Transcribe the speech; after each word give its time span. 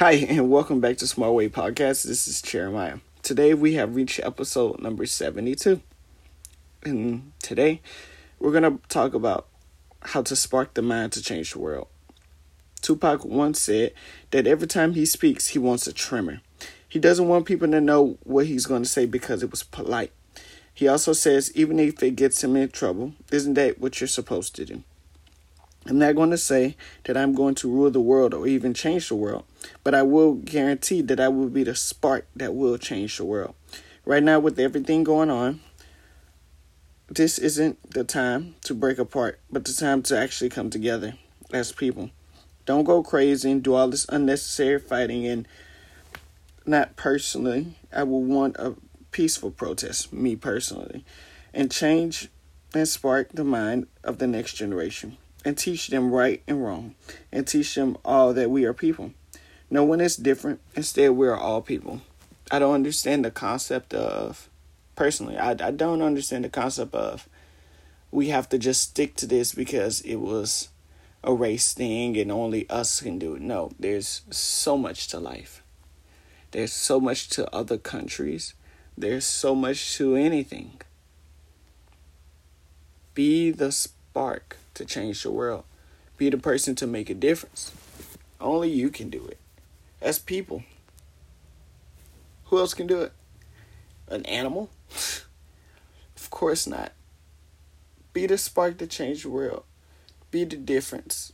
Hi, 0.00 0.12
and 0.12 0.48
welcome 0.48 0.80
back 0.80 0.96
to 0.96 1.06
Smart 1.06 1.34
Way 1.34 1.50
Podcast. 1.50 2.04
This 2.04 2.26
is 2.26 2.40
Jeremiah. 2.40 3.00
Today 3.22 3.52
we 3.52 3.74
have 3.74 3.94
reached 3.94 4.18
episode 4.20 4.80
number 4.80 5.04
72. 5.04 5.82
And 6.84 7.32
today 7.42 7.82
we're 8.38 8.58
going 8.58 8.62
to 8.62 8.80
talk 8.88 9.12
about 9.12 9.46
how 10.00 10.22
to 10.22 10.34
spark 10.34 10.72
the 10.72 10.80
mind 10.80 11.12
to 11.12 11.22
change 11.22 11.52
the 11.52 11.58
world. 11.58 11.88
Tupac 12.80 13.26
once 13.26 13.60
said 13.60 13.92
that 14.30 14.46
every 14.46 14.66
time 14.66 14.94
he 14.94 15.04
speaks, 15.04 15.48
he 15.48 15.58
wants 15.58 15.86
a 15.86 15.92
tremor. 15.92 16.40
He 16.88 16.98
doesn't 16.98 17.28
want 17.28 17.44
people 17.44 17.70
to 17.70 17.78
know 17.78 18.16
what 18.22 18.46
he's 18.46 18.64
going 18.64 18.84
to 18.84 18.88
say 18.88 19.04
because 19.04 19.42
it 19.42 19.50
was 19.50 19.64
polite. 19.64 20.12
He 20.72 20.88
also 20.88 21.12
says, 21.12 21.54
even 21.54 21.78
if 21.78 22.02
it 22.02 22.16
gets 22.16 22.42
him 22.42 22.56
in 22.56 22.70
trouble, 22.70 23.12
isn't 23.30 23.52
that 23.52 23.78
what 23.78 24.00
you're 24.00 24.08
supposed 24.08 24.56
to 24.56 24.64
do? 24.64 24.82
I'm 25.86 25.98
not 25.98 26.14
going 26.14 26.30
to 26.30 26.38
say 26.38 26.76
that 27.04 27.16
I'm 27.16 27.34
going 27.34 27.54
to 27.56 27.70
rule 27.70 27.90
the 27.90 28.00
world 28.00 28.34
or 28.34 28.46
even 28.46 28.74
change 28.74 29.08
the 29.08 29.14
world, 29.14 29.44
but 29.82 29.94
I 29.94 30.02
will 30.02 30.34
guarantee 30.34 31.00
that 31.02 31.18
I 31.18 31.28
will 31.28 31.48
be 31.48 31.64
the 31.64 31.74
spark 31.74 32.26
that 32.36 32.54
will 32.54 32.76
change 32.76 33.16
the 33.16 33.24
world. 33.24 33.54
Right 34.04 34.22
now, 34.22 34.40
with 34.40 34.58
everything 34.58 35.04
going 35.04 35.30
on, 35.30 35.60
this 37.08 37.38
isn't 37.38 37.90
the 37.90 38.04
time 38.04 38.56
to 38.64 38.74
break 38.74 38.98
apart, 38.98 39.40
but 39.50 39.64
the 39.64 39.72
time 39.72 40.02
to 40.02 40.18
actually 40.18 40.50
come 40.50 40.68
together 40.68 41.14
as 41.52 41.72
people. 41.72 42.10
Don't 42.66 42.84
go 42.84 43.02
crazy 43.02 43.50
and 43.50 43.62
do 43.62 43.74
all 43.74 43.88
this 43.88 44.06
unnecessary 44.10 44.78
fighting. 44.78 45.26
And 45.26 45.48
not 46.66 46.94
personally, 46.94 47.74
I 47.92 48.02
will 48.04 48.22
want 48.22 48.56
a 48.58 48.74
peaceful 49.12 49.50
protest, 49.50 50.12
me 50.12 50.36
personally, 50.36 51.04
and 51.54 51.70
change 51.70 52.28
and 52.74 52.86
spark 52.86 53.30
the 53.32 53.44
mind 53.44 53.86
of 54.04 54.18
the 54.18 54.26
next 54.26 54.54
generation 54.54 55.16
and 55.44 55.56
teach 55.56 55.88
them 55.88 56.10
right 56.10 56.42
and 56.46 56.62
wrong 56.64 56.94
and 57.32 57.46
teach 57.46 57.74
them 57.74 57.96
all 58.04 58.32
that 58.34 58.50
we 58.50 58.64
are 58.64 58.74
people. 58.74 59.12
No 59.70 59.84
one 59.84 60.00
is 60.00 60.16
different. 60.16 60.60
Instead, 60.74 61.12
we 61.12 61.28
are 61.28 61.36
all 61.36 61.62
people. 61.62 62.02
I 62.50 62.58
don't 62.58 62.74
understand 62.74 63.24
the 63.24 63.30
concept 63.30 63.94
of, 63.94 64.48
personally, 64.96 65.38
I, 65.38 65.50
I 65.52 65.70
don't 65.70 66.02
understand 66.02 66.44
the 66.44 66.48
concept 66.48 66.94
of 66.94 67.28
we 68.10 68.28
have 68.28 68.48
to 68.48 68.58
just 68.58 68.80
stick 68.80 69.14
to 69.16 69.26
this 69.26 69.54
because 69.54 70.00
it 70.00 70.16
was 70.16 70.68
a 71.22 71.32
race 71.32 71.72
thing 71.72 72.16
and 72.16 72.32
only 72.32 72.68
us 72.68 73.00
can 73.00 73.18
do 73.18 73.34
it. 73.34 73.42
No, 73.42 73.70
there's 73.78 74.22
so 74.30 74.76
much 74.76 75.06
to 75.08 75.20
life. 75.20 75.62
There's 76.50 76.72
so 76.72 76.98
much 76.98 77.28
to 77.30 77.48
other 77.54 77.78
countries. 77.78 78.54
There's 78.98 79.24
so 79.24 79.54
much 79.54 79.94
to 79.96 80.16
anything. 80.16 80.80
Be 83.14 83.52
the 83.52 83.70
spark 83.70 84.56
to 84.74 84.84
change 84.84 85.22
the 85.22 85.30
world. 85.30 85.64
Be 86.16 86.28
the 86.30 86.38
person 86.38 86.74
to 86.76 86.86
make 86.86 87.08
a 87.10 87.14
difference. 87.14 87.72
Only 88.40 88.70
you 88.70 88.90
can 88.90 89.10
do 89.10 89.26
it. 89.26 89.38
As 90.00 90.18
people. 90.18 90.64
Who 92.46 92.58
else 92.58 92.74
can 92.74 92.86
do 92.86 93.02
it? 93.02 93.12
An 94.08 94.24
animal? 94.26 94.70
of 96.16 96.30
course 96.30 96.66
not. 96.66 96.92
Be 98.12 98.26
the 98.26 98.38
spark 98.38 98.78
to 98.78 98.86
change 98.86 99.22
the 99.22 99.30
world. 99.30 99.64
Be 100.30 100.44
the 100.44 100.56
difference. 100.56 101.32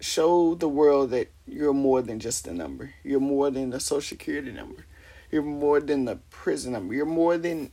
Show 0.00 0.54
the 0.54 0.68
world 0.68 1.10
that 1.10 1.30
you're 1.46 1.72
more 1.72 2.02
than 2.02 2.20
just 2.20 2.46
a 2.46 2.52
number. 2.52 2.94
You're 3.02 3.20
more 3.20 3.50
than 3.50 3.72
a 3.72 3.80
social 3.80 4.16
security 4.16 4.52
number. 4.52 4.86
You're 5.30 5.42
more 5.42 5.80
than 5.80 6.04
the 6.04 6.16
prison 6.30 6.72
number. 6.72 6.94
You're 6.94 7.06
more 7.06 7.38
than 7.38 7.70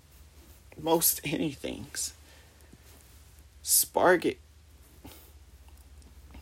most 0.81 1.21
anythings. 1.25 2.13
Spark 3.93 4.25
it. 4.25 4.39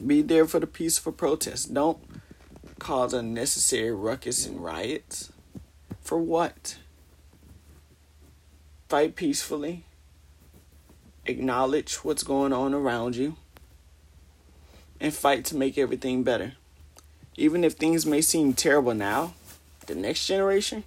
Be 0.08 0.22
there 0.22 0.48
for 0.48 0.62
the 0.62 0.66
peaceful 0.68 1.12
protest. 1.12 1.74
Don't 1.74 2.00
cause 2.80 3.14
unnecessary 3.14 3.92
ruckus 3.92 4.46
and 4.46 4.64
riots. 4.64 5.34
For 6.00 6.18
what? 6.18 6.78
Fight 8.88 9.18
peacefully. 9.18 9.84
Acknowledge 11.26 11.96
what's 12.06 12.24
going 12.24 12.54
on 12.54 12.74
around 12.74 13.18
you. 13.18 13.36
And 15.02 15.14
fight 15.14 15.44
to 15.48 15.58
make 15.58 15.78
everything 15.78 16.24
better. 16.24 16.54
Even 17.36 17.66
if 17.66 17.74
things 17.74 18.06
may 18.06 18.22
seem 18.22 18.54
terrible 18.54 18.94
now, 18.94 19.34
the 19.88 19.96
next 19.96 20.26
generation, 20.26 20.86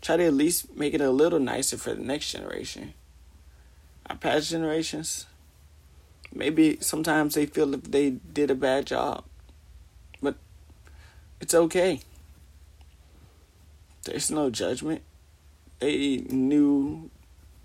try 0.00 0.16
to 0.16 0.24
at 0.24 0.32
least 0.32 0.74
make 0.74 0.94
it 0.94 1.02
a 1.02 1.10
little 1.10 1.40
nicer 1.40 1.76
for 1.76 1.92
the 1.92 2.02
next 2.02 2.32
generation. 2.32 2.94
Our 4.06 4.16
past 4.16 4.50
generations, 4.50 5.26
maybe 6.34 6.78
sometimes 6.80 7.34
they 7.34 7.46
feel 7.46 7.74
if 7.74 7.82
they 7.82 8.10
did 8.10 8.50
a 8.50 8.54
bad 8.54 8.86
job. 8.86 9.24
But 10.22 10.36
it's 11.40 11.54
okay. 11.54 12.00
There's 14.04 14.30
no 14.30 14.50
judgment. 14.50 15.02
They 15.78 16.18
knew 16.28 17.10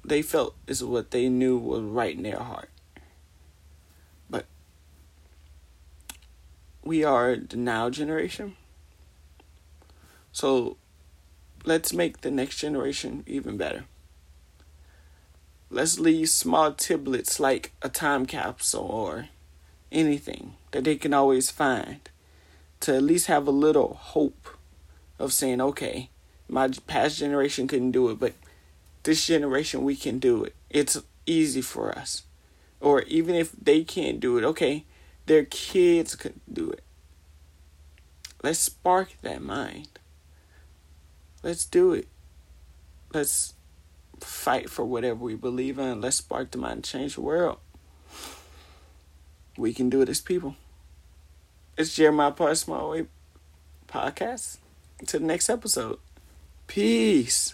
they 0.03 0.21
felt 0.21 0.55
is 0.67 0.83
what 0.83 1.11
they 1.11 1.29
knew 1.29 1.57
was 1.57 1.81
right 1.81 2.15
in 2.15 2.23
their 2.23 2.39
heart. 2.39 2.69
But 4.29 4.45
we 6.83 7.03
are 7.03 7.35
the 7.35 7.57
now 7.57 7.89
generation. 7.89 8.55
So 10.31 10.77
let's 11.63 11.93
make 11.93 12.21
the 12.21 12.31
next 12.31 12.57
generation 12.57 13.23
even 13.25 13.57
better. 13.57 13.85
Let's 15.69 15.99
leave 15.99 16.29
small 16.29 16.73
tiblets 16.73 17.39
like 17.39 17.71
a 17.81 17.89
time 17.89 18.25
capsule 18.25 18.81
or 18.81 19.29
anything 19.91 20.53
that 20.71 20.83
they 20.83 20.95
can 20.95 21.13
always 21.13 21.49
find 21.49 22.01
to 22.81 22.95
at 22.95 23.03
least 23.03 23.27
have 23.27 23.47
a 23.47 23.51
little 23.51 23.95
hope 23.95 24.47
of 25.17 25.33
saying, 25.33 25.61
okay, 25.61 26.09
my 26.47 26.69
past 26.85 27.17
generation 27.17 27.67
couldn't 27.67 27.91
do 27.91 28.09
it, 28.09 28.19
but 28.19 28.33
this 29.03 29.25
generation 29.25 29.83
we 29.83 29.95
can 29.95 30.19
do 30.19 30.43
it. 30.43 30.53
It's 30.69 31.01
easy 31.25 31.61
for 31.61 31.97
us. 31.97 32.23
Or 32.79 33.01
even 33.03 33.35
if 33.35 33.51
they 33.51 33.83
can't 33.83 34.19
do 34.19 34.37
it, 34.37 34.43
okay, 34.43 34.85
their 35.25 35.45
kids 35.45 36.15
could 36.15 36.39
do 36.51 36.69
it. 36.69 36.83
Let's 38.43 38.59
spark 38.59 39.15
that 39.23 39.41
mind. 39.41 39.99
Let's 41.41 41.65
do 41.65 41.93
it. 41.93 42.07
Let's 43.11 43.54
fight 44.19 44.69
for 44.69 44.85
whatever 44.85 45.23
we 45.23 45.35
believe 45.35 45.79
in. 45.79 46.01
Let's 46.01 46.17
spark 46.17 46.51
the 46.51 46.57
mind, 46.57 46.73
and 46.73 46.83
change 46.83 47.15
the 47.15 47.21
world. 47.21 47.57
We 49.57 49.73
can 49.73 49.89
do 49.89 50.01
it 50.01 50.09
as 50.09 50.21
people. 50.21 50.55
It's 51.77 51.95
Jeremiah 51.95 52.31
Parr 52.31 52.55
Smart 52.55 52.89
Way 52.89 53.05
Podcast. 53.87 54.57
Until 54.99 55.19
the 55.19 55.25
next 55.25 55.49
episode. 55.49 55.99
Peace. 56.67 57.53